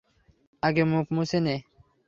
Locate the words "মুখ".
0.83-1.05